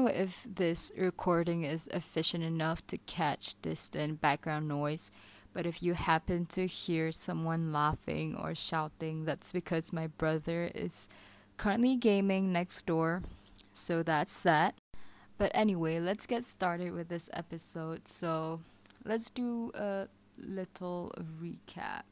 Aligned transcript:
Know 0.00 0.06
if 0.06 0.46
this 0.48 0.90
recording 0.96 1.64
is 1.64 1.86
efficient 1.88 2.42
enough 2.42 2.86
to 2.86 2.96
catch 2.96 3.54
distant 3.60 4.18
background 4.22 4.66
noise, 4.66 5.12
but 5.52 5.66
if 5.66 5.82
you 5.82 5.92
happen 5.92 6.46
to 6.46 6.66
hear 6.66 7.12
someone 7.12 7.70
laughing 7.70 8.34
or 8.34 8.54
shouting, 8.54 9.26
that's 9.26 9.52
because 9.52 9.92
my 9.92 10.06
brother 10.06 10.70
is 10.74 11.10
currently 11.58 11.96
gaming 11.96 12.50
next 12.50 12.86
door. 12.86 13.22
So 13.74 14.02
that's 14.02 14.40
that. 14.40 14.74
But 15.36 15.50
anyway, 15.52 16.00
let's 16.00 16.26
get 16.26 16.44
started 16.44 16.94
with 16.94 17.08
this 17.08 17.28
episode. 17.34 18.08
So 18.08 18.60
let's 19.04 19.28
do 19.28 19.70
a 19.74 20.08
little 20.38 21.12
recap. 21.20 22.04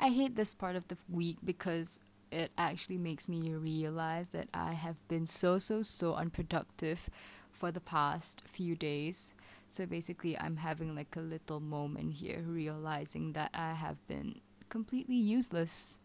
I 0.00 0.08
hate 0.08 0.34
this 0.34 0.56
part 0.56 0.74
of 0.74 0.88
the 0.88 0.96
week 1.08 1.36
because 1.44 2.00
it 2.34 2.50
actually 2.58 2.98
makes 2.98 3.28
me 3.28 3.54
realize 3.54 4.28
that 4.28 4.48
I 4.52 4.72
have 4.72 5.06
been 5.08 5.26
so, 5.26 5.58
so, 5.58 5.82
so 5.82 6.14
unproductive 6.14 7.08
for 7.52 7.70
the 7.70 7.80
past 7.80 8.42
few 8.46 8.74
days. 8.74 9.34
So 9.68 9.86
basically, 9.86 10.38
I'm 10.38 10.56
having 10.56 10.94
like 10.94 11.16
a 11.16 11.20
little 11.20 11.60
moment 11.60 12.14
here, 12.14 12.42
realizing 12.44 13.32
that 13.32 13.50
I 13.54 13.72
have 13.72 14.06
been 14.08 14.40
completely 14.68 15.16
useless 15.16 15.98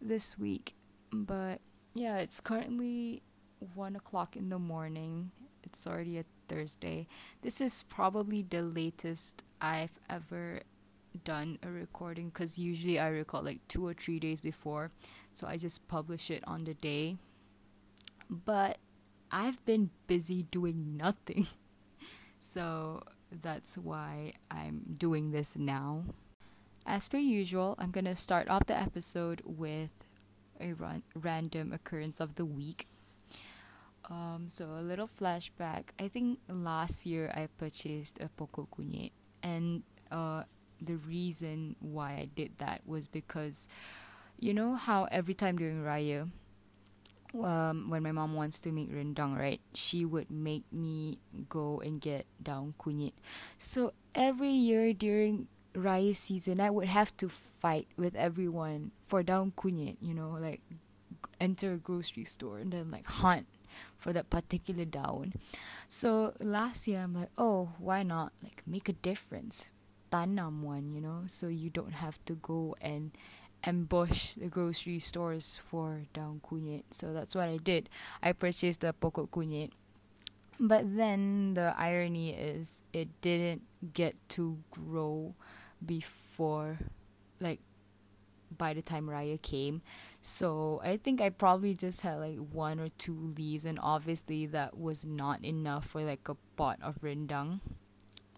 this 0.00 0.38
week. 0.38 0.74
But 1.12 1.60
yeah, 1.94 2.16
it's 2.18 2.40
currently 2.40 3.22
one 3.74 3.96
o'clock 3.96 4.36
in 4.36 4.48
the 4.48 4.58
morning. 4.58 5.30
It's 5.62 5.86
already 5.86 6.18
a 6.18 6.24
Thursday. 6.48 7.06
This 7.42 7.60
is 7.60 7.82
probably 7.82 8.42
the 8.42 8.62
latest 8.62 9.44
I've 9.60 10.00
ever 10.08 10.62
done 11.24 11.58
a 11.62 11.70
recording 11.70 12.28
because 12.28 12.58
usually 12.58 12.98
I 12.98 13.08
record 13.08 13.44
like 13.44 13.66
two 13.68 13.86
or 13.86 13.94
three 13.94 14.18
days 14.20 14.40
before, 14.40 14.90
so 15.32 15.46
I 15.46 15.56
just 15.56 15.86
publish 15.88 16.30
it 16.30 16.42
on 16.46 16.64
the 16.64 16.74
day. 16.74 17.16
But 18.28 18.78
I've 19.30 19.64
been 19.64 19.90
busy 20.06 20.42
doing 20.44 20.96
nothing, 20.96 21.46
so 22.38 23.02
that's 23.30 23.76
why 23.76 24.34
I'm 24.50 24.96
doing 24.98 25.30
this 25.30 25.56
now. 25.56 26.04
As 26.86 27.08
per 27.08 27.18
usual, 27.18 27.74
I'm 27.78 27.90
gonna 27.90 28.16
start 28.16 28.48
off 28.48 28.66
the 28.66 28.76
episode 28.76 29.42
with 29.44 29.90
a 30.60 30.72
run- 30.72 31.02
random 31.14 31.72
occurrence 31.72 32.20
of 32.20 32.34
the 32.36 32.44
week. 32.44 32.86
Um, 34.08 34.46
so 34.48 34.66
a 34.74 34.82
little 34.82 35.08
flashback. 35.08 35.90
I 35.98 36.08
think 36.08 36.40
last 36.48 37.06
year 37.06 37.30
I 37.34 37.48
purchased 37.58 38.18
a 38.20 38.28
pokok 38.28 38.68
kunyit, 38.76 39.12
and 39.42 39.82
uh, 40.10 40.44
the 40.80 40.96
reason 40.96 41.76
why 41.80 42.12
I 42.12 42.28
did 42.34 42.58
that 42.58 42.82
was 42.86 43.08
because 43.08 43.68
you 44.38 44.54
know 44.54 44.74
how 44.74 45.04
every 45.10 45.34
time 45.34 45.56
during 45.56 45.82
Raya, 45.82 46.30
um, 47.42 47.90
when 47.90 48.02
my 48.02 48.12
mom 48.12 48.34
wants 48.34 48.58
to 48.60 48.72
make 48.72 48.90
rendang, 48.90 49.38
right, 49.38 49.60
she 49.74 50.04
would 50.04 50.30
make 50.30 50.64
me 50.72 51.18
go 51.48 51.80
and 51.80 52.00
get 52.00 52.26
daun 52.42 52.74
kunyit. 52.78 53.12
So 53.58 53.92
every 54.14 54.50
year 54.50 54.92
during 54.92 55.46
Raya 55.74 56.16
season, 56.16 56.60
I 56.60 56.70
would 56.70 56.88
have 56.88 57.16
to 57.18 57.28
fight 57.28 57.86
with 57.96 58.16
everyone 58.16 58.90
for 59.04 59.22
daun 59.22 59.52
kunyit. 59.52 59.96
You 60.00 60.14
know, 60.14 60.30
like 60.40 60.60
enter 61.40 61.72
a 61.72 61.78
grocery 61.78 62.24
store 62.24 62.58
and 62.58 62.72
then 62.72 62.90
like 62.90 63.06
hunt 63.06 63.46
for 63.96 64.12
that 64.12 64.30
particular 64.30 64.84
daun. 64.84 65.32
So 65.88 66.34
last 66.40 66.88
year, 66.88 67.00
I'm 67.00 67.14
like, 67.14 67.30
oh, 67.38 67.72
why 67.78 68.02
not 68.02 68.32
like 68.42 68.62
make 68.66 68.88
a 68.88 68.92
difference? 68.94 69.70
Tanam 70.10 70.62
one, 70.62 70.90
you 70.90 71.00
know, 71.00 71.22
so 71.26 71.48
you 71.48 71.70
don't 71.70 71.94
have 71.94 72.18
to 72.26 72.34
go 72.34 72.76
and 72.80 73.12
ambush 73.64 74.34
the 74.34 74.48
grocery 74.48 74.98
stores 74.98 75.60
for 75.68 76.02
daun 76.12 76.40
kunyit. 76.40 76.84
So 76.90 77.12
that's 77.12 77.34
what 77.34 77.48
I 77.48 77.58
did. 77.58 77.88
I 78.22 78.32
purchased 78.32 78.80
the 78.80 78.94
pokok 78.94 79.28
kunyit. 79.30 79.70
But 80.58 80.96
then 80.96 81.54
the 81.54 81.74
irony 81.78 82.30
is 82.30 82.84
it 82.92 83.08
didn't 83.20 83.62
get 83.94 84.16
to 84.36 84.58
grow 84.70 85.34
before 85.84 86.78
like 87.40 87.60
by 88.56 88.74
the 88.74 88.82
time 88.82 89.06
Raya 89.06 89.40
came. 89.40 89.80
So 90.20 90.80
I 90.84 90.98
think 90.98 91.20
I 91.20 91.30
probably 91.30 91.74
just 91.74 92.02
had 92.02 92.16
like 92.16 92.36
one 92.36 92.78
or 92.78 92.88
two 92.98 93.32
leaves 93.38 93.64
and 93.64 93.78
obviously 93.80 94.44
that 94.46 94.76
was 94.76 95.04
not 95.04 95.44
enough 95.44 95.86
for 95.86 96.02
like 96.02 96.28
a 96.28 96.36
pot 96.56 96.78
of 96.82 96.96
rendang. 97.00 97.60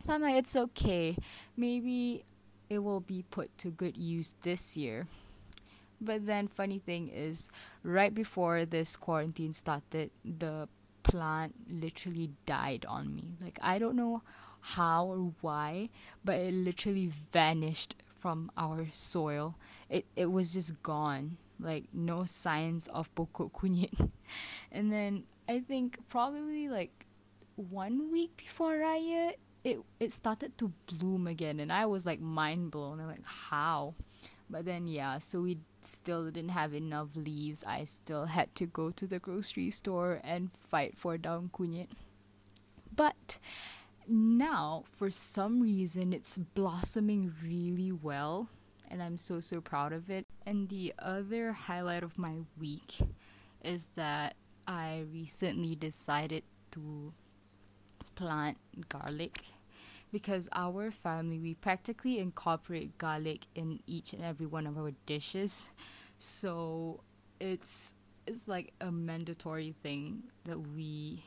So 0.02 0.12
I'm 0.12 0.22
like, 0.22 0.34
it's 0.34 0.56
okay. 0.56 1.16
Maybe 1.56 2.24
it 2.68 2.80
will 2.80 3.00
be 3.00 3.24
put 3.30 3.56
to 3.58 3.70
good 3.70 3.96
use 3.96 4.34
this 4.42 4.76
year. 4.76 5.06
But 6.00 6.26
then, 6.26 6.48
funny 6.48 6.80
thing 6.80 7.06
is, 7.08 7.50
right 7.84 8.12
before 8.12 8.64
this 8.64 8.96
quarantine 8.96 9.52
started, 9.52 10.10
the 10.24 10.68
plant 11.04 11.54
literally 11.70 12.30
died 12.46 12.84
on 12.88 13.14
me. 13.14 13.36
Like, 13.40 13.60
I 13.62 13.78
don't 13.78 13.94
know 13.94 14.22
how 14.60 15.06
or 15.06 15.32
why, 15.40 15.90
but 16.24 16.34
it 16.34 16.52
literally 16.52 17.06
vanished 17.06 17.94
from 18.18 18.50
our 18.56 18.88
soil. 18.92 19.54
It, 19.88 20.06
it 20.16 20.32
was 20.32 20.54
just 20.54 20.82
gone. 20.82 21.36
Like, 21.60 21.84
no 21.92 22.24
signs 22.24 22.88
of 22.88 23.14
pokok 23.14 23.52
kunyit. 23.52 24.10
and 24.72 24.92
then, 24.92 25.24
I 25.48 25.60
think 25.60 25.98
probably 26.08 26.68
like 26.68 27.06
one 27.54 28.10
week 28.10 28.36
before 28.36 28.78
Raya, 28.78 29.34
it 29.64 29.80
it 30.00 30.12
started 30.12 30.56
to 30.58 30.72
bloom 30.86 31.26
again 31.26 31.60
and 31.60 31.72
I 31.72 31.86
was 31.86 32.04
like 32.06 32.20
mind 32.20 32.70
blown. 32.70 33.00
I'm 33.00 33.08
like 33.08 33.24
how? 33.24 33.94
But 34.50 34.64
then 34.64 34.86
yeah, 34.86 35.18
so 35.18 35.42
we 35.42 35.58
still 35.80 36.30
didn't 36.30 36.50
have 36.50 36.74
enough 36.74 37.16
leaves. 37.16 37.64
I 37.64 37.84
still 37.84 38.26
had 38.26 38.54
to 38.56 38.66
go 38.66 38.90
to 38.90 39.06
the 39.06 39.18
grocery 39.18 39.70
store 39.70 40.20
and 40.22 40.50
fight 40.68 40.96
for 40.96 41.16
daun 41.16 41.50
kunyit. 41.52 41.88
But 42.94 43.38
now 44.06 44.84
for 44.90 45.10
some 45.10 45.60
reason 45.60 46.12
it's 46.12 46.36
blossoming 46.36 47.32
really 47.42 47.92
well 47.92 48.48
and 48.90 49.02
I'm 49.02 49.16
so 49.16 49.40
so 49.40 49.60
proud 49.60 49.92
of 49.92 50.10
it. 50.10 50.26
And 50.44 50.68
the 50.68 50.92
other 50.98 51.52
highlight 51.52 52.02
of 52.02 52.18
my 52.18 52.40
week 52.58 52.98
is 53.64 53.86
that 53.94 54.34
I 54.66 55.04
recently 55.12 55.74
decided 55.74 56.42
to 56.72 57.12
plant 58.22 58.56
garlic 58.88 59.40
because 60.12 60.48
our 60.52 60.90
family 60.92 61.38
we 61.38 61.54
practically 61.54 62.18
incorporate 62.18 62.96
garlic 62.98 63.46
in 63.56 63.80
each 63.86 64.12
and 64.12 64.22
every 64.22 64.46
one 64.46 64.66
of 64.66 64.78
our 64.78 64.92
dishes. 65.06 65.72
So 66.18 67.00
it's 67.40 67.94
it's 68.26 68.46
like 68.46 68.72
a 68.80 68.92
mandatory 68.92 69.74
thing 69.82 70.22
that 70.44 70.58
we 70.58 71.24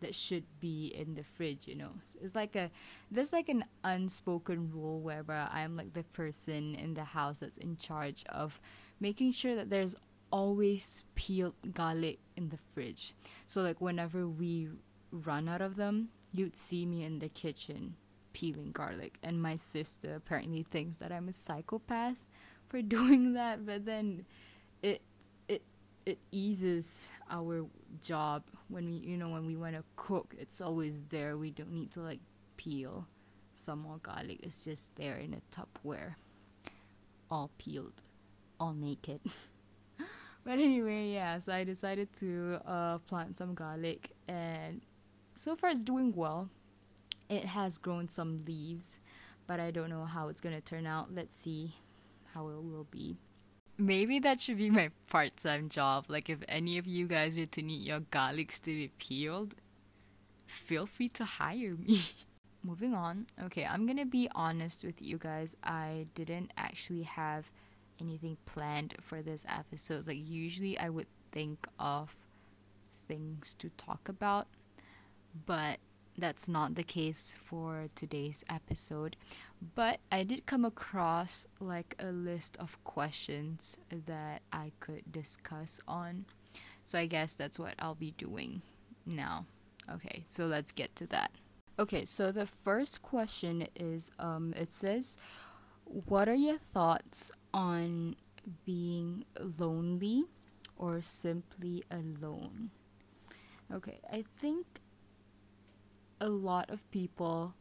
that 0.00 0.14
should 0.14 0.44
be 0.60 0.88
in 0.88 1.14
the 1.14 1.22
fridge 1.22 1.66
you 1.68 1.76
know? 1.76 1.92
It's 2.20 2.34
like 2.34 2.56
a 2.56 2.70
there's 3.10 3.32
like 3.32 3.48
an 3.48 3.64
unspoken 3.84 4.70
rule 4.74 5.00
where 5.00 5.24
i'm 5.52 5.76
like 5.76 5.94
the 5.94 6.02
person 6.02 6.74
in 6.74 6.94
the 6.94 7.04
house 7.04 7.40
that's 7.40 7.56
in 7.56 7.76
charge 7.76 8.24
of 8.28 8.60
making 9.00 9.30
sure 9.32 9.54
that 9.54 9.70
there's 9.70 9.94
always 10.32 11.04
peeled 11.14 11.54
garlic 11.72 12.18
in 12.36 12.48
the 12.48 12.58
fridge. 12.58 13.14
So 13.46 13.62
like 13.62 13.80
whenever 13.80 14.26
we 14.26 14.68
run 15.12 15.48
out 15.48 15.62
of 15.62 15.76
them 15.76 16.08
you'd 16.32 16.56
see 16.56 16.86
me 16.86 17.04
in 17.04 17.18
the 17.18 17.28
kitchen 17.28 17.96
peeling 18.32 18.70
garlic. 18.70 19.18
And 19.22 19.40
my 19.40 19.56
sister 19.56 20.14
apparently 20.14 20.62
thinks 20.62 20.98
that 20.98 21.10
I'm 21.10 21.28
a 21.28 21.32
psychopath 21.32 22.24
for 22.68 22.82
doing 22.96 23.32
that, 23.32 23.64
but 23.64 23.86
then 23.86 24.26
it 24.82 25.02
it 25.48 25.62
it 26.04 26.18
eases 26.30 27.10
our 27.30 27.66
job 28.02 28.42
when 28.68 28.86
we 28.86 28.96
you 28.96 29.16
know 29.16 29.30
when 29.30 29.46
we 29.46 29.56
want 29.56 29.74
to 29.74 29.84
cook. 29.96 30.34
It's 30.38 30.60
always 30.60 31.02
there. 31.08 31.36
We 31.38 31.50
don't 31.50 31.72
need 31.72 31.92
to 31.92 32.00
like 32.00 32.20
peel 32.56 33.06
some 33.54 33.80
more 33.80 33.98
garlic. 34.02 34.40
It's 34.42 34.64
just 34.64 34.94
there 34.96 35.16
in 35.16 35.34
a 35.34 35.40
Tupperware, 35.50 36.16
all 37.30 37.50
peeled, 37.56 38.02
all 38.60 38.74
naked. 38.74 39.20
but 40.44 40.58
anyway, 40.58 41.08
yeah. 41.12 41.38
So 41.38 41.54
I 41.54 41.64
decided 41.64 42.12
to 42.20 42.60
uh, 42.66 42.98
plant 42.98 43.38
some 43.38 43.54
garlic, 43.54 44.10
and 44.28 44.82
so 45.36 45.54
far 45.54 45.70
it's 45.70 45.84
doing 45.84 46.12
well 46.14 46.48
it 47.28 47.44
has 47.44 47.78
grown 47.78 48.08
some 48.08 48.44
leaves, 48.46 48.98
but 49.46 49.60
I 49.60 49.70
don't 49.70 49.90
know 49.90 50.04
how 50.04 50.28
it's 50.28 50.40
gonna 50.40 50.60
turn 50.60 50.86
out. 50.86 51.14
Let's 51.14 51.34
see 51.34 51.74
how 52.34 52.48
it 52.48 52.62
will 52.62 52.86
be. 52.90 53.16
Maybe 53.78 54.18
that 54.20 54.40
should 54.40 54.56
be 54.56 54.70
my 54.70 54.90
part 55.08 55.36
time 55.36 55.68
job. 55.68 56.06
Like, 56.08 56.30
if 56.30 56.38
any 56.48 56.78
of 56.78 56.86
you 56.86 57.06
guys 57.06 57.36
were 57.36 57.46
to 57.46 57.62
need 57.62 57.82
your 57.82 58.00
garlics 58.00 58.60
to 58.60 58.66
be 58.66 58.90
peeled, 58.98 59.54
feel 60.46 60.86
free 60.86 61.08
to 61.10 61.24
hire 61.24 61.76
me. 61.76 62.00
Moving 62.62 62.94
on. 62.94 63.26
Okay, 63.44 63.64
I'm 63.64 63.86
gonna 63.86 64.06
be 64.06 64.28
honest 64.34 64.84
with 64.84 65.02
you 65.02 65.18
guys. 65.18 65.56
I 65.62 66.06
didn't 66.14 66.52
actually 66.56 67.02
have 67.02 67.50
anything 68.00 68.36
planned 68.46 68.94
for 69.00 69.22
this 69.22 69.44
episode. 69.48 70.06
Like, 70.06 70.18
usually 70.20 70.78
I 70.78 70.88
would 70.88 71.06
think 71.32 71.66
of 71.78 72.14
things 73.06 73.54
to 73.58 73.68
talk 73.70 74.08
about, 74.08 74.48
but 75.44 75.78
that's 76.18 76.48
not 76.48 76.74
the 76.74 76.82
case 76.82 77.36
for 77.42 77.88
today's 77.94 78.44
episode. 78.48 79.16
But 79.74 80.00
I 80.10 80.22
did 80.22 80.46
come 80.46 80.64
across 80.64 81.46
like 81.60 81.94
a 81.98 82.12
list 82.12 82.56
of 82.58 82.82
questions 82.84 83.76
that 83.90 84.42
I 84.52 84.72
could 84.80 85.12
discuss 85.12 85.80
on. 85.86 86.26
So 86.84 86.98
I 86.98 87.06
guess 87.06 87.34
that's 87.34 87.58
what 87.58 87.74
I'll 87.78 87.94
be 87.94 88.12
doing 88.12 88.62
now. 89.04 89.46
Okay, 89.90 90.24
so 90.26 90.46
let's 90.46 90.72
get 90.72 90.94
to 90.96 91.06
that. 91.08 91.30
Okay, 91.78 92.04
so 92.04 92.32
the 92.32 92.46
first 92.46 93.02
question 93.02 93.68
is 93.74 94.10
um, 94.18 94.54
it 94.56 94.72
says, 94.72 95.18
What 95.84 96.28
are 96.28 96.34
your 96.34 96.58
thoughts 96.58 97.30
on 97.52 98.16
being 98.64 99.24
lonely 99.38 100.24
or 100.76 101.00
simply 101.02 101.84
alone? 101.90 102.70
Okay, 103.72 104.00
I 104.10 104.24
think 104.38 104.80
a 106.20 106.28
lot 106.28 106.70
of 106.70 106.88
people 106.90 107.54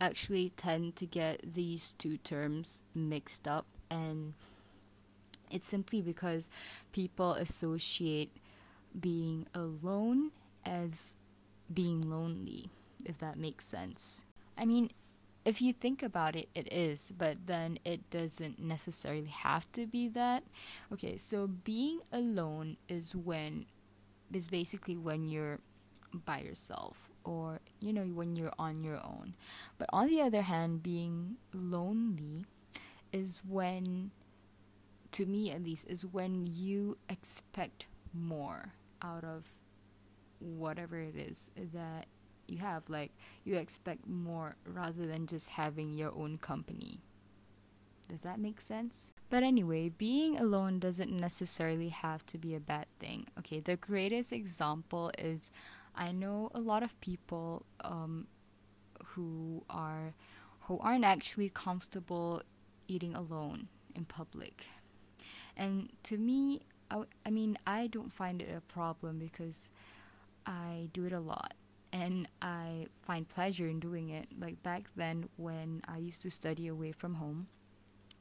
actually 0.00 0.52
tend 0.56 0.96
to 0.96 1.06
get 1.06 1.40
these 1.54 1.94
two 1.94 2.18
terms 2.18 2.82
mixed 2.94 3.48
up, 3.48 3.66
and 3.90 4.34
it's 5.50 5.68
simply 5.68 6.02
because 6.02 6.50
people 6.92 7.32
associate 7.32 8.30
being 8.98 9.46
alone 9.54 10.30
as 10.64 11.16
being 11.72 12.02
lonely, 12.02 12.70
if 13.04 13.18
that 13.18 13.38
makes 13.38 13.64
sense. 13.64 14.24
I 14.58 14.64
mean, 14.64 14.90
if 15.44 15.62
you 15.62 15.72
think 15.72 16.02
about 16.02 16.34
it, 16.34 16.48
it 16.54 16.72
is, 16.72 17.12
but 17.16 17.46
then 17.46 17.78
it 17.84 18.10
doesn't 18.10 18.58
necessarily 18.58 19.28
have 19.28 19.70
to 19.72 19.86
be 19.86 20.08
that. 20.08 20.42
Okay, 20.92 21.16
so 21.16 21.46
being 21.46 22.00
alone 22.12 22.76
is 22.88 23.14
when, 23.14 23.66
is 24.32 24.48
basically 24.48 24.96
when 24.96 25.24
you're 25.24 25.60
by 26.24 26.40
yourself 26.40 27.10
or, 27.22 27.60
you 27.86 27.92
know, 27.92 28.02
when 28.02 28.36
you're 28.36 28.52
on 28.58 28.82
your 28.82 28.96
own. 28.96 29.34
But 29.78 29.88
on 29.92 30.08
the 30.08 30.20
other 30.20 30.42
hand, 30.42 30.82
being 30.82 31.36
lonely 31.52 32.44
is 33.12 33.40
when, 33.48 34.10
to 35.12 35.26
me 35.26 35.50
at 35.50 35.62
least, 35.62 35.86
is 35.88 36.04
when 36.04 36.46
you 36.46 36.98
expect 37.08 37.86
more 38.12 38.72
out 39.02 39.24
of 39.24 39.44
whatever 40.38 40.98
it 40.98 41.16
is 41.16 41.50
that 41.72 42.06
you 42.46 42.58
have. 42.58 42.88
Like, 42.88 43.12
you 43.44 43.56
expect 43.56 44.06
more 44.06 44.56
rather 44.66 45.06
than 45.06 45.26
just 45.26 45.50
having 45.50 45.92
your 45.94 46.12
own 46.14 46.38
company. 46.38 47.00
Does 48.08 48.20
that 48.22 48.38
make 48.38 48.60
sense? 48.60 49.12
But 49.30 49.42
anyway, 49.42 49.88
being 49.88 50.38
alone 50.38 50.78
doesn't 50.78 51.10
necessarily 51.10 51.88
have 51.88 52.24
to 52.26 52.38
be 52.38 52.54
a 52.54 52.60
bad 52.60 52.86
thing. 53.00 53.26
Okay, 53.38 53.58
the 53.58 53.74
greatest 53.76 54.32
example 54.32 55.10
is 55.18 55.50
I 55.96 56.12
know 56.12 56.50
a 56.54 56.60
lot 56.60 56.82
of 56.82 56.98
people 57.00 57.64
um, 57.82 58.26
who 59.04 59.64
are 59.70 60.14
who 60.62 60.78
aren't 60.80 61.04
actually 61.04 61.48
comfortable 61.48 62.42
eating 62.88 63.14
alone 63.14 63.68
in 63.94 64.04
public. 64.04 64.66
And 65.56 65.90
to 66.04 66.18
me, 66.18 66.62
I, 66.90 67.02
I 67.24 67.30
mean, 67.30 67.56
I 67.66 67.86
don't 67.86 68.12
find 68.12 68.42
it 68.42 68.48
a 68.54 68.60
problem 68.60 69.18
because 69.18 69.70
I 70.44 70.88
do 70.92 71.06
it 71.06 71.12
a 71.12 71.20
lot 71.20 71.54
and 71.92 72.28
I 72.42 72.86
find 73.02 73.28
pleasure 73.28 73.66
in 73.66 73.80
doing 73.80 74.10
it. 74.10 74.28
Like 74.38 74.62
back 74.62 74.88
then 74.96 75.28
when 75.36 75.82
I 75.88 75.98
used 75.98 76.22
to 76.22 76.30
study 76.30 76.66
away 76.66 76.92
from 76.92 77.14
home, 77.14 77.46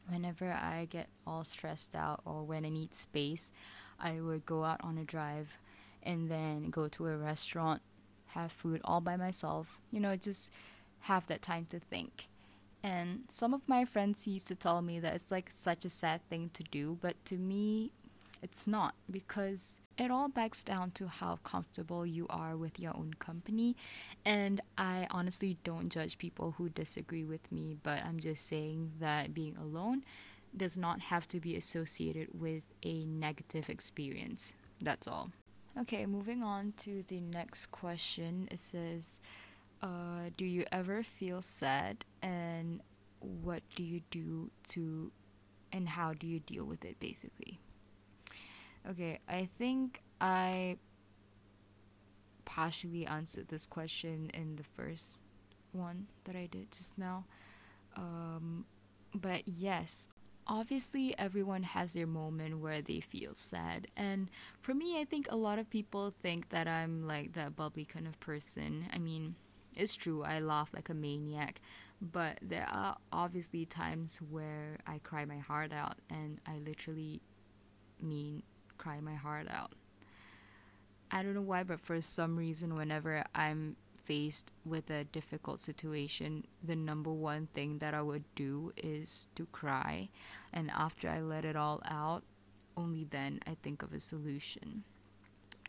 whenever 0.08 0.52
I 0.52 0.88
get 0.90 1.08
all 1.26 1.44
stressed 1.44 1.96
out 1.96 2.22
or 2.26 2.44
when 2.44 2.66
I 2.66 2.70
need 2.70 2.94
space, 2.96 3.52
I 4.00 4.22
would 4.22 4.46
go 4.46 4.64
out 4.64 4.82
on 4.84 4.98
a 4.98 5.04
drive 5.04 5.58
and 6.06 6.30
then 6.30 6.70
go 6.70 6.88
to 6.88 7.08
a 7.08 7.18
restaurant, 7.18 7.82
have 8.28 8.52
food 8.52 8.82
all 8.84 9.02
by 9.02 9.16
myself, 9.16 9.80
you 9.92 10.00
know, 10.00 10.16
just 10.16 10.52
have 11.02 11.28
that 11.28 11.42
time 11.42 11.66
to 11.70 11.80
think. 11.80 12.28
And 12.84 13.24
some 13.30 13.54
of 13.54 13.68
my 13.68 13.84
friends 13.84 14.28
used 14.28 14.48
to 14.48 14.56
tell 14.56 14.82
me 14.82 15.00
that 15.00 15.16
it's 15.16 15.32
like 15.32 15.50
such 15.50 15.86
a 15.86 15.90
sad 15.90 16.22
thing 16.30 16.52
to 16.54 16.64
do, 16.64 16.98
but 17.02 17.16
to 17.26 17.38
me, 17.38 17.92
it's 18.44 18.68
not 18.68 18.94
because 19.10 19.82
it 19.98 20.12
all 20.12 20.28
backs 20.28 20.64
down 20.64 20.92
to 20.92 21.08
how 21.08 21.40
comfortable 21.44 22.06
you 22.06 22.28
are 22.30 22.56
with 22.56 22.80
your 22.80 22.96
own 22.96 23.16
company. 23.18 23.76
And 24.24 24.62
I 24.78 25.08
honestly 25.10 25.58
don't 25.64 25.90
judge 25.90 26.18
people 26.18 26.54
who 26.58 26.70
disagree 26.70 27.24
with 27.24 27.52
me, 27.52 27.78
but 27.82 28.04
I'm 28.04 28.20
just 28.20 28.46
saying 28.46 28.92
that 29.00 29.34
being 29.34 29.58
alone 29.58 30.04
does 30.56 30.78
not 30.78 31.00
have 31.00 31.28
to 31.30 31.40
be 31.40 31.56
associated 31.56 32.40
with 32.40 32.64
a 32.84 33.06
negative 33.06 33.70
experience. 33.70 34.54
That's 34.82 35.08
all. 35.08 35.32
Okay, 35.80 36.06
moving 36.06 36.42
on 36.42 36.74
to 36.78 37.04
the 37.08 37.20
next 37.20 37.68
question. 37.68 38.48
It 38.50 38.60
says, 38.60 39.22
uh, 39.82 40.30
Do 40.38 40.46
you 40.46 40.66
ever 40.72 41.04
feel 41.04 41.42
sad? 41.42 42.06
And 42.22 42.82
what 43.20 43.62
do 43.76 43.84
you 43.84 44.02
do 44.10 44.52
to, 44.70 45.12
and 45.72 45.90
how 45.90 46.14
do 46.14 46.28
you 46.28 46.40
deal 46.40 46.66
with 46.66 46.86
it 46.86 47.00
basically? 47.00 47.60
Okay, 48.90 49.20
I 49.28 49.46
think 49.58 50.02
I 50.22 50.78
partially 52.46 53.06
answered 53.06 53.48
this 53.50 53.66
question 53.66 54.30
in 54.34 54.56
the 54.56 54.64
first 54.64 55.22
one 55.72 56.08
that 56.26 56.36
I 56.36 56.46
did 56.46 56.72
just 56.72 56.98
now. 56.98 57.26
Um, 57.98 58.66
but 59.14 59.44
yes, 59.48 60.10
obviously 60.48 61.18
everyone 61.18 61.64
has 61.64 61.94
their 61.94 62.08
moment 62.08 62.60
where 62.60 62.82
they 62.82 63.00
feel 63.00 63.34
sad. 63.36 63.88
And 63.96 64.30
for 64.62 64.74
me, 64.74 65.00
I 65.00 65.06
think 65.06 65.28
a 65.30 65.36
lot 65.36 65.60
of 65.60 65.70
people 65.70 66.14
think 66.22 66.50
that 66.50 66.68
I'm 66.68 67.08
like 67.08 67.34
that 67.34 67.56
bubbly 67.56 67.86
kind 67.86 68.08
of 68.08 68.20
person. 68.20 68.86
I 68.94 68.98
mean, 68.98 69.36
it's 69.74 69.96
true, 69.96 70.24
I 70.24 70.40
laugh 70.40 70.74
like 70.74 70.90
a 70.90 70.94
maniac, 70.94 71.62
but 72.02 72.40
there 72.42 72.68
are 72.72 72.98
obviously 73.12 73.66
times 73.66 74.20
where 74.30 74.78
I 74.88 75.00
cry 75.00 75.26
my 75.26 75.40
heart 75.40 75.74
out 75.74 75.98
and 76.10 76.40
I 76.46 76.58
literally 76.58 77.22
mean 78.02 78.44
cry 78.78 79.00
my 79.00 79.16
heart 79.16 79.48
out. 79.50 79.74
I 81.12 81.24
don't 81.24 81.34
know 81.34 81.42
why, 81.42 81.64
but 81.64 81.80
for 81.80 82.02
some 82.02 82.36
reason, 82.36 82.76
whenever 82.76 83.24
I'm 83.34 83.76
faced 84.06 84.52
with 84.64 84.90
a 84.90 85.04
difficult 85.04 85.60
situation, 85.60 86.46
the 86.64 86.76
number 86.76 87.12
one 87.12 87.48
thing 87.54 87.80
that 87.80 87.94
I 87.94 88.02
would 88.02 88.24
do 88.36 88.72
is 88.78 89.28
to 89.36 89.46
cry. 89.48 90.10
And 90.54 90.72
after 90.72 91.10
I 91.10 91.22
let 91.22 91.44
it 91.44 91.56
all 91.56 91.82
out, 91.86 92.24
only 92.78 93.04
then 93.04 93.40
I 93.48 93.58
think 93.62 93.82
of 93.82 93.94
a 93.94 94.00
solution. 94.00 94.84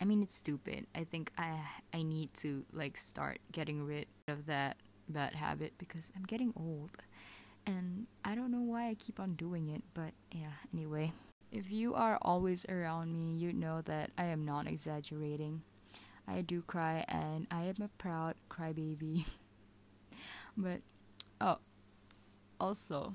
I 0.00 0.04
mean, 0.04 0.22
it's 0.22 0.34
stupid. 0.34 0.86
I 0.94 1.04
think 1.04 1.32
I 1.38 1.60
I 1.94 2.02
need 2.02 2.34
to 2.44 2.64
like 2.72 2.98
start 2.98 3.38
getting 3.52 3.82
rid 3.82 4.06
of 4.28 4.46
that 4.46 4.76
bad 5.08 5.34
habit 5.34 5.72
because 5.78 6.12
I'm 6.14 6.24
getting 6.24 6.52
old. 6.56 6.90
And 7.66 8.06
I 8.24 8.34
don't 8.34 8.52
know 8.52 8.60
why 8.60 8.88
I 8.88 8.94
keep 8.94 9.18
on 9.18 9.34
doing 9.34 9.68
it, 9.68 9.82
but 9.94 10.12
yeah, 10.30 10.60
anyway. 10.72 11.12
If 11.50 11.70
you 11.70 11.94
are 11.94 12.18
always 12.20 12.66
around 12.68 13.14
me, 13.14 13.34
you 13.34 13.52
know 13.52 13.80
that 13.82 14.10
I 14.18 14.24
am 14.26 14.44
not 14.44 14.66
exaggerating. 14.66 15.62
I 16.28 16.40
do 16.40 16.62
cry 16.62 17.04
and 17.08 17.46
I 17.50 17.62
am 17.64 17.82
a 17.82 17.88
proud 17.98 18.34
crybaby. 18.50 19.24
but, 20.56 20.80
oh, 21.40 21.58
also, 22.60 23.14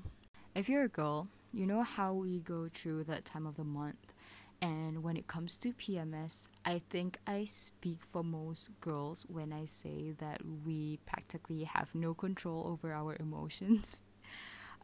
if 0.54 0.68
you're 0.68 0.84
a 0.84 0.88
girl, 0.88 1.28
you 1.52 1.66
know 1.66 1.82
how 1.82 2.14
we 2.14 2.40
go 2.40 2.68
through 2.72 3.04
that 3.04 3.24
time 3.24 3.46
of 3.46 3.56
the 3.56 3.64
month. 3.64 4.12
And 4.60 5.02
when 5.02 5.16
it 5.16 5.26
comes 5.26 5.56
to 5.58 5.72
PMS, 5.72 6.48
I 6.64 6.82
think 6.88 7.18
I 7.26 7.44
speak 7.44 7.98
for 8.08 8.22
most 8.22 8.70
girls 8.80 9.26
when 9.28 9.52
I 9.52 9.64
say 9.64 10.12
that 10.18 10.40
we 10.64 11.00
practically 11.04 11.64
have 11.64 11.94
no 11.94 12.14
control 12.14 12.68
over 12.68 12.92
our 12.92 13.16
emotions. 13.20 14.02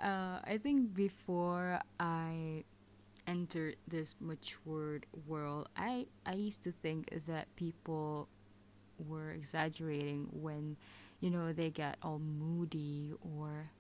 Uh, 0.02 0.40
I 0.44 0.58
think 0.60 0.94
before 0.94 1.80
I 1.98 2.64
entered 3.28 3.76
this 3.88 4.16
matured 4.20 5.06
world, 5.28 5.68
I 5.76 6.08
I 6.26 6.34
used 6.34 6.64
to 6.64 6.72
think 6.72 7.10
that 7.28 7.54
people 7.56 8.28
were 8.98 9.32
exaggerating 9.32 10.28
when, 10.32 10.76
you 11.20 11.30
know, 11.30 11.52
they 11.52 11.70
get 11.70 11.98
all 12.02 12.18
moody 12.20 13.12
or 13.22 13.70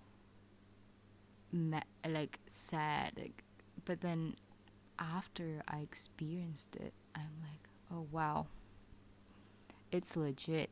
like 2.08 2.38
sad. 2.46 3.12
But 3.84 4.00
then 4.00 4.36
after 4.98 5.62
I 5.68 5.78
experienced 5.80 6.76
it, 6.76 6.94
I'm 7.14 7.42
like, 7.42 7.68
oh 7.92 8.06
wow, 8.10 8.46
it's 9.90 10.16
legit. 10.16 10.70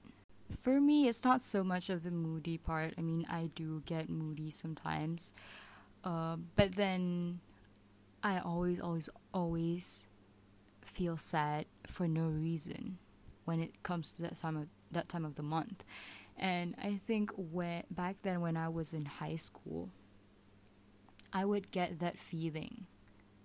For 0.52 0.80
me, 0.80 1.09
it's 1.09 1.25
not 1.25 1.42
so 1.42 1.64
much 1.64 1.90
of 1.90 2.04
the 2.04 2.11
moody 2.11 2.56
part. 2.56 2.95
I 2.97 3.00
mean, 3.00 3.26
I 3.28 3.50
do 3.54 3.83
get 3.85 4.09
moody 4.09 4.50
sometimes. 4.50 5.33
Uh, 6.04 6.37
but 6.54 6.76
then 6.76 7.40
I 8.23 8.38
always, 8.38 8.80
always, 8.80 9.08
always 9.32 10.08
feel 10.82 11.16
sad 11.16 11.66
for 11.87 12.08
no 12.08 12.26
reason 12.28 12.99
when 13.44 13.61
it 13.61 13.82
comes 13.82 14.12
to 14.12 14.23
that 14.23 14.38
time 14.40 14.56
of 14.56 14.66
that 14.90 15.08
time 15.08 15.25
of 15.25 15.35
the 15.35 15.42
month. 15.42 15.85
And 16.37 16.75
I 16.82 17.00
think 17.06 17.30
when 17.37 17.85
back 17.90 18.16
then 18.23 18.40
when 18.40 18.56
I 18.56 18.68
was 18.68 18.92
in 18.92 19.04
high 19.04 19.37
school, 19.37 19.90
I 21.32 21.44
would 21.44 21.70
get 21.70 21.99
that 22.00 22.18
feeling 22.18 22.87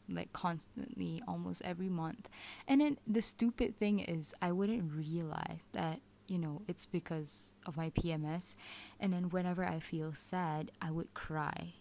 like 0.10 0.34
constantly 0.34 1.22
almost 1.28 1.62
every 1.64 1.90
month. 1.90 2.30
And 2.68 2.82
then 2.82 2.98
the 3.08 3.22
stupid 3.22 3.78
thing 3.78 4.00
is 4.00 4.34
I 4.42 4.52
wouldn't 4.52 4.92
realize 4.94 5.68
that 5.74 6.02
you 6.28 6.38
know, 6.38 6.62
it's 6.66 6.86
because 6.86 7.58
of 7.66 7.76
my 7.76 7.90
PMS. 7.90 8.56
And 9.02 9.12
then 9.12 9.30
whenever 9.30 9.66
I 9.66 9.80
feel 9.80 10.14
sad, 10.14 10.72
I 10.82 10.90
would 10.90 11.14
cry. 11.14 11.74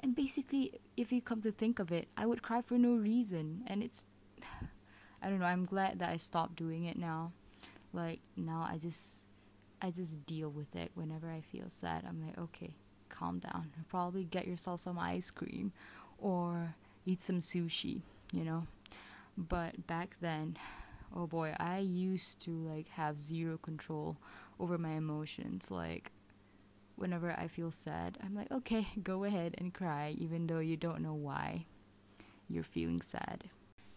And 0.00 0.14
basically, 0.14 0.80
if 0.96 1.12
you 1.12 1.20
come 1.20 1.42
to 1.42 1.50
think 1.50 1.78
of 1.78 1.90
it, 1.90 2.08
I 2.16 2.26
would 2.26 2.42
cry 2.42 2.62
for 2.62 2.78
no 2.78 2.94
reason. 2.94 3.64
And 3.66 3.82
it's, 3.82 4.02
I 5.22 5.28
don't 5.28 5.40
know, 5.40 5.46
I'm 5.46 5.64
glad 5.64 5.98
that 5.98 6.10
I 6.10 6.16
stopped 6.16 6.56
doing 6.56 6.84
it 6.84 6.98
now. 6.98 7.32
Like 7.92 8.20
now 8.36 8.68
I 8.70 8.76
just 8.78 9.26
I 9.80 9.90
just 9.90 10.26
deal 10.26 10.50
with 10.50 10.74
it 10.74 10.90
whenever 10.94 11.30
I 11.30 11.40
feel 11.40 11.68
sad. 11.68 12.04
I'm 12.06 12.24
like, 12.24 12.38
okay, 12.38 12.74
calm 13.08 13.38
down. 13.38 13.70
Probably 13.88 14.24
get 14.24 14.46
yourself 14.46 14.80
some 14.80 14.98
ice 14.98 15.30
cream 15.30 15.72
or 16.18 16.74
eat 17.06 17.22
some 17.22 17.40
sushi, 17.40 18.02
you 18.32 18.44
know. 18.44 18.66
But 19.36 19.86
back 19.86 20.16
then, 20.20 20.56
oh 21.14 21.26
boy, 21.26 21.54
I 21.58 21.78
used 21.78 22.40
to 22.40 22.50
like 22.50 22.88
have 22.88 23.18
zero 23.20 23.56
control 23.56 24.16
over 24.58 24.78
my 24.78 24.92
emotions. 24.92 25.70
Like 25.70 26.12
whenever 26.98 27.32
I 27.32 27.48
feel 27.48 27.70
sad, 27.70 28.18
I'm 28.22 28.34
like, 28.34 28.50
okay, 28.50 28.88
go 29.02 29.24
ahead 29.24 29.54
and 29.58 29.72
cry 29.72 30.14
even 30.18 30.46
though 30.46 30.58
you 30.58 30.76
don't 30.76 31.00
know 31.00 31.14
why 31.14 31.66
you're 32.48 32.64
feeling 32.64 33.02
sad. 33.02 33.44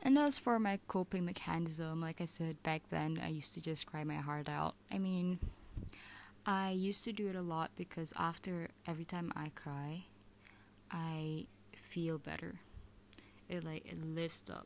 And 0.03 0.17
as 0.17 0.39
for 0.39 0.57
my 0.57 0.79
coping 0.87 1.25
mechanism, 1.25 2.01
like 2.01 2.21
I 2.21 2.25
said 2.25 2.61
back 2.63 2.83
then, 2.89 3.21
I 3.23 3.27
used 3.27 3.53
to 3.53 3.61
just 3.61 3.85
cry 3.85 4.03
my 4.03 4.15
heart 4.15 4.49
out. 4.49 4.75
I 4.91 4.97
mean, 4.97 5.39
I 6.45 6.71
used 6.71 7.03
to 7.03 7.13
do 7.13 7.27
it 7.27 7.35
a 7.35 7.41
lot 7.41 7.71
because 7.75 8.11
after 8.17 8.69
every 8.87 9.05
time 9.05 9.31
I 9.35 9.51
cry, 9.53 10.05
I 10.89 11.45
feel 11.75 12.17
better. 12.17 12.55
It 13.47 13.63
like 13.63 13.85
it 13.85 14.03
lifts 14.03 14.49
up 14.49 14.65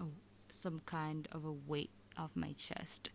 a, 0.00 0.04
some 0.50 0.80
kind 0.84 1.28
of 1.30 1.44
a 1.44 1.52
weight 1.52 1.90
off 2.18 2.32
my 2.34 2.52
chest, 2.52 3.10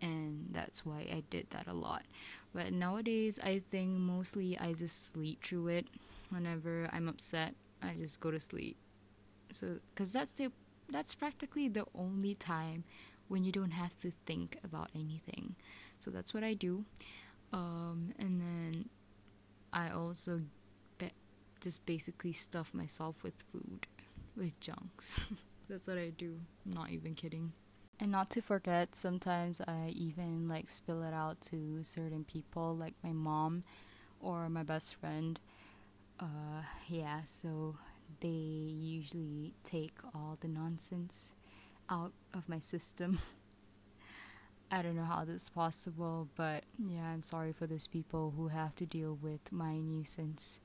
and 0.00 0.48
that's 0.52 0.86
why 0.86 1.06
I 1.10 1.24
did 1.30 1.50
that 1.50 1.66
a 1.66 1.72
lot. 1.72 2.04
But 2.58 2.72
nowadays, 2.72 3.38
I 3.40 3.62
think 3.70 3.90
mostly 3.90 4.58
I 4.58 4.72
just 4.72 5.12
sleep 5.12 5.44
through 5.44 5.68
it. 5.68 5.86
Whenever 6.30 6.90
I'm 6.92 7.08
upset, 7.08 7.54
I 7.80 7.92
just 7.94 8.18
go 8.18 8.32
to 8.32 8.40
sleep. 8.40 8.76
So, 9.52 9.76
cause 9.94 10.12
that's 10.12 10.32
the 10.32 10.50
that's 10.90 11.14
practically 11.14 11.68
the 11.68 11.84
only 11.94 12.34
time 12.34 12.82
when 13.28 13.44
you 13.44 13.52
don't 13.52 13.70
have 13.70 13.96
to 14.00 14.10
think 14.26 14.58
about 14.64 14.90
anything. 14.92 15.54
So 16.00 16.10
that's 16.10 16.34
what 16.34 16.42
I 16.42 16.54
do. 16.54 16.84
Um, 17.52 18.12
and 18.18 18.40
then 18.40 18.88
I 19.72 19.90
also 19.90 20.40
be- 20.98 21.12
just 21.60 21.86
basically 21.86 22.32
stuff 22.32 22.74
myself 22.74 23.22
with 23.22 23.34
food, 23.52 23.86
with 24.36 24.58
junks. 24.58 25.26
that's 25.68 25.86
what 25.86 25.96
I 25.96 26.08
do. 26.10 26.40
I'm 26.66 26.72
not 26.72 26.90
even 26.90 27.14
kidding. 27.14 27.52
And 28.00 28.12
not 28.12 28.30
to 28.30 28.40
forget, 28.40 28.94
sometimes 28.94 29.60
I 29.60 29.92
even 29.94 30.48
like 30.48 30.70
spill 30.70 31.02
it 31.02 31.12
out 31.12 31.40
to 31.50 31.82
certain 31.82 32.24
people, 32.24 32.76
like 32.76 32.94
my 33.02 33.12
mom 33.12 33.64
or 34.20 34.48
my 34.48 34.62
best 34.62 34.94
friend. 34.94 35.40
Uh, 36.20 36.62
yeah, 36.88 37.22
so 37.24 37.76
they 38.20 38.28
usually 38.28 39.54
take 39.64 39.94
all 40.14 40.36
the 40.40 40.48
nonsense 40.48 41.34
out 41.90 42.12
of 42.34 42.48
my 42.48 42.60
system. 42.60 43.18
I 44.70 44.82
don't 44.82 44.96
know 44.96 45.04
how 45.04 45.24
this 45.24 45.44
is 45.44 45.48
possible, 45.48 46.28
but 46.36 46.64
yeah, 46.78 47.04
I'm 47.06 47.22
sorry 47.22 47.52
for 47.52 47.66
those 47.66 47.86
people 47.86 48.34
who 48.36 48.48
have 48.48 48.74
to 48.76 48.86
deal 48.86 49.18
with 49.20 49.40
my 49.50 49.78
nuisance. 49.78 50.60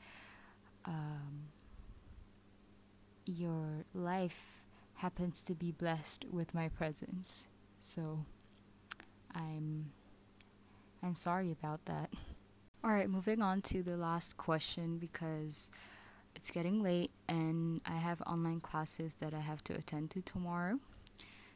Um, 0.85 1.47
your 3.25 3.85
life 3.93 4.62
happens 4.95 5.43
to 5.43 5.53
be 5.53 5.71
blessed 5.71 6.25
with 6.31 6.53
my 6.53 6.69
presence, 6.69 7.47
so 7.79 8.25
I'm 9.33 9.91
I'm 11.01 11.15
sorry 11.15 11.51
about 11.51 11.85
that. 11.85 12.13
All 12.83 12.91
right, 12.91 13.09
moving 13.09 13.41
on 13.41 13.62
to 13.63 13.81
the 13.81 13.95
last 13.95 14.35
question 14.38 14.97
because 14.97 15.71
it's 16.35 16.51
getting 16.51 16.83
late 16.83 17.12
and 17.29 17.81
I 17.85 17.95
have 17.95 18.21
online 18.23 18.59
classes 18.59 19.15
that 19.15 19.33
I 19.33 19.39
have 19.39 19.63
to 19.65 19.73
attend 19.73 20.12
to 20.12 20.21
tomorrow. 20.21 20.79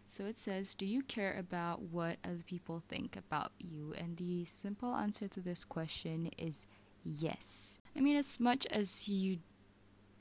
So 0.07 0.25
it 0.25 0.39
says, 0.39 0.73
Do 0.73 0.85
you 0.85 1.01
care 1.01 1.35
about 1.37 1.81
what 1.81 2.17
other 2.23 2.43
people 2.45 2.81
think 2.87 3.17
about 3.17 3.51
you? 3.59 3.93
And 3.97 4.15
the 4.17 4.45
simple 4.45 4.95
answer 4.95 5.27
to 5.27 5.41
this 5.41 5.65
question 5.65 6.31
is 6.37 6.65
yes. 7.03 7.79
I 7.95 7.99
mean, 7.99 8.15
as 8.15 8.39
much 8.39 8.65
as 8.67 9.09
you 9.09 9.39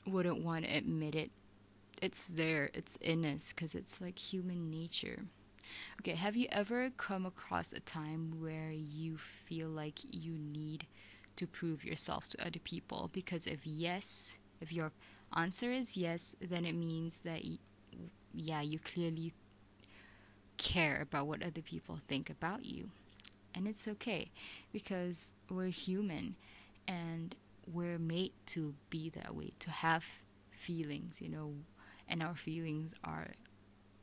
wouldn't 0.05 0.43
want 0.43 0.65
to 0.65 0.75
admit 0.75 1.15
it, 1.15 1.31
it's 2.01 2.27
there, 2.27 2.69
it's 2.73 2.95
in 2.97 3.25
us, 3.25 3.53
because 3.53 3.75
it's 3.75 3.99
like 4.01 4.17
human 4.17 4.69
nature. 4.69 5.25
Okay, 6.01 6.15
have 6.15 6.35
you 6.35 6.47
ever 6.51 6.89
come 6.91 7.25
across 7.25 7.73
a 7.73 7.79
time 7.79 8.35
where 8.39 8.71
you 8.71 9.17
feel 9.17 9.67
like 9.67 9.99
you 10.11 10.33
need 10.33 10.87
to 11.35 11.45
prove 11.45 11.83
yourself 11.83 12.29
to 12.29 12.45
other 12.45 12.59
people? 12.59 13.09
Because 13.11 13.47
if 13.47 13.65
yes, 13.65 14.37
if 14.61 14.71
your 14.71 14.91
answer 15.35 15.71
is 15.71 15.97
yes, 15.97 16.35
then 16.39 16.65
it 16.65 16.73
means 16.73 17.21
that, 17.23 17.41
yeah, 18.33 18.61
you 18.61 18.79
clearly 18.79 19.33
care 20.57 21.01
about 21.01 21.27
what 21.27 21.43
other 21.43 21.61
people 21.61 21.99
think 22.07 22.29
about 22.29 22.65
you. 22.65 22.89
And 23.53 23.67
it's 23.67 23.87
okay 23.87 24.31
because 24.71 25.33
we're 25.49 25.67
human 25.67 26.35
and 26.87 27.35
we're 27.71 27.99
made 27.99 28.31
to 28.47 28.73
be 28.89 29.09
that 29.09 29.35
way, 29.35 29.51
to 29.59 29.69
have 29.69 30.05
feelings, 30.51 31.17
you 31.19 31.29
know, 31.29 31.53
and 32.09 32.23
our 32.23 32.35
feelings 32.35 32.93
are 33.03 33.27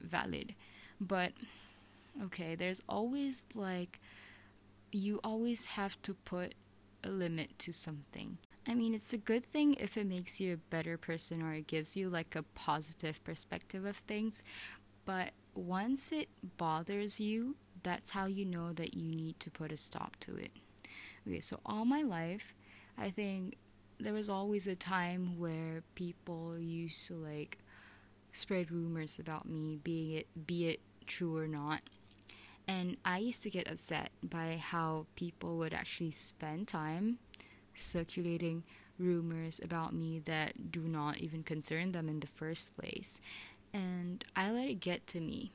valid. 0.01 0.55
But 1.01 1.33
okay, 2.25 2.55
there's 2.55 2.83
always 2.89 3.45
like, 3.55 4.01
you 4.93 5.21
always 5.25 5.67
have 5.67 6.01
to 6.03 6.15
put 6.15 6.55
a 7.03 7.09
limit 7.09 7.59
to 7.61 7.73
something. 7.73 8.39
I 8.67 8.75
mean, 8.75 8.95
it's 8.95 9.13
a 9.13 9.19
good 9.19 9.45
thing 9.45 9.75
if 9.75 9.97
it 9.97 10.07
makes 10.07 10.41
you 10.41 10.55
a 10.55 10.57
better 10.57 10.97
person 10.97 11.43
or 11.43 11.53
it 11.53 11.67
gives 11.67 11.97
you 11.97 12.09
like 12.09 12.35
a 12.35 12.43
positive 12.55 13.23
perspective 13.25 13.85
of 13.85 13.97
things. 13.97 14.43
But 15.05 15.33
once 15.55 16.13
it 16.13 16.29
bothers 16.57 17.21
you, 17.21 17.57
that's 17.83 18.11
how 18.11 18.25
you 18.25 18.47
know 18.47 18.73
that 18.73 18.95
you 18.95 19.15
need 19.15 19.39
to 19.41 19.51
put 19.51 19.71
a 19.71 19.77
stop 19.77 20.17
to 20.21 20.37
it. 20.37 20.51
Okay, 21.29 21.41
so 21.41 21.61
all 21.67 21.85
my 21.85 22.03
life, 22.03 22.55
I 22.97 23.11
think 23.11 23.57
there 24.01 24.15
was 24.15 24.31
always 24.31 24.67
a 24.67 24.75
time 24.75 25.39
where 25.39 25.83
people 25.95 26.59
used 26.59 27.07
to 27.09 27.15
like 27.15 27.59
spread 28.35 28.71
rumors 28.71 29.19
about 29.19 29.49
me, 29.49 29.79
be 29.83 30.17
it 30.17 30.47
be 30.47 30.69
it 30.69 30.81
true 31.07 31.37
or 31.37 31.47
not. 31.47 31.81
And 32.67 32.97
I 33.05 33.19
used 33.19 33.43
to 33.43 33.51
get 33.51 33.71
upset 33.71 34.11
by 34.23 34.59
how 34.61 35.07
people 35.17 35.59
would 35.59 35.75
actually 35.75 36.13
spend 36.13 36.67
time 36.67 37.19
circulating 37.75 38.65
rumors 38.99 39.61
about 39.63 39.93
me 39.93 40.19
that 40.21 40.71
do 40.71 40.81
not 40.81 41.19
even 41.19 41.43
concern 41.43 41.93
them 41.93 42.09
in 42.09 42.21
the 42.21 42.27
first 42.27 42.77
place. 42.77 43.21
And 43.73 44.25
I 44.35 44.51
let 44.51 44.69
it 44.69 44.81
get 44.81 45.07
to 45.09 45.21
me. 45.21 45.53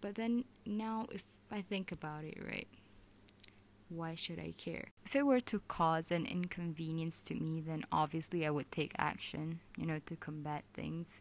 But 0.00 0.14
then 0.14 0.44
now, 0.64 1.06
if 1.10 1.24
I 1.50 1.60
think 1.60 1.90
about 1.92 2.24
it, 2.24 2.38
right, 2.42 2.68
why 3.88 4.14
should 4.14 4.38
I 4.38 4.54
care? 4.56 4.90
If 5.04 5.16
it 5.16 5.26
were 5.26 5.40
to 5.40 5.60
cause 5.66 6.10
an 6.10 6.26
inconvenience 6.26 7.20
to 7.22 7.34
me, 7.34 7.60
then 7.60 7.84
obviously 7.90 8.46
I 8.46 8.50
would 8.50 8.70
take 8.70 8.92
action, 8.98 9.60
you 9.76 9.86
know, 9.86 10.00
to 10.06 10.16
combat 10.16 10.64
things. 10.72 11.20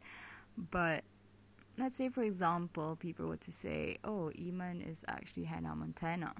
But 0.57 1.03
let's 1.77 1.97
say, 1.97 2.09
for 2.09 2.23
example, 2.23 2.95
people 2.95 3.27
were 3.27 3.37
to 3.37 3.51
say, 3.51 3.97
oh, 4.03 4.31
Iman 4.39 4.81
is 4.81 5.05
actually 5.07 5.43
Hannah 5.45 5.75
Montana. 5.75 6.33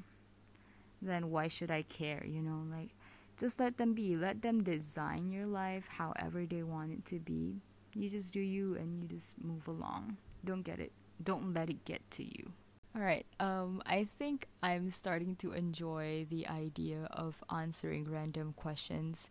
Then 1.01 1.29
why 1.29 1.47
should 1.47 1.69
I 1.69 1.83
care, 1.83 2.25
you 2.25 2.41
know? 2.41 2.63
Like, 2.69 2.89
just 3.37 3.59
let 3.59 3.77
them 3.77 3.93
be. 3.93 4.15
Let 4.15 4.41
them 4.41 4.63
design 4.63 5.31
your 5.31 5.45
life 5.45 5.87
however 5.87 6.45
they 6.45 6.63
want 6.63 6.91
it 6.91 7.05
to 7.05 7.19
be. 7.19 7.61
You 7.93 8.09
just 8.09 8.33
do 8.33 8.39
you 8.39 8.75
and 8.75 9.01
you 9.01 9.07
just 9.07 9.41
move 9.43 9.67
along. 9.67 10.17
Don't 10.43 10.63
get 10.63 10.79
it. 10.79 10.91
Don't 11.23 11.53
let 11.53 11.69
it 11.69 11.85
get 11.85 12.09
to 12.11 12.23
you. 12.23 12.51
All 12.95 13.01
right. 13.01 13.25
Um 13.39 13.81
I 13.85 14.05
think 14.05 14.47
I'm 14.63 14.89
starting 14.89 15.35
to 15.37 15.51
enjoy 15.51 16.25
the 16.29 16.47
idea 16.47 17.07
of 17.11 17.43
answering 17.51 18.09
random 18.09 18.53
questions 18.53 19.29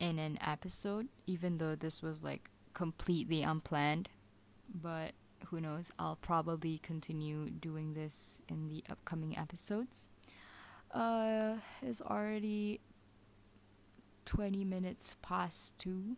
in 0.00 0.18
an 0.18 0.38
episode 0.44 1.08
even 1.26 1.58
though 1.58 1.74
this 1.74 2.02
was 2.02 2.22
like 2.24 2.50
completely 2.74 3.42
unplanned. 3.42 4.10
But 4.72 5.12
who 5.46 5.60
knows? 5.60 5.90
I'll 5.98 6.16
probably 6.16 6.78
continue 6.78 7.50
doing 7.50 7.94
this 7.94 8.40
in 8.48 8.68
the 8.68 8.84
upcoming 8.90 9.36
episodes. 9.38 10.08
Uh, 10.92 11.56
it's 11.82 12.00
already 12.02 12.80
20 14.24 14.64
minutes 14.64 15.16
past 15.22 15.76
2 15.78 16.16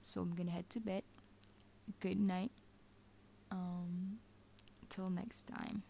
so 0.00 0.20
i'm 0.20 0.34
gonna 0.34 0.50
head 0.50 0.68
to 0.70 0.80
bed 0.80 1.02
good 2.00 2.18
night 2.20 2.50
um 3.50 4.18
till 4.88 5.10
next 5.10 5.44
time 5.46 5.82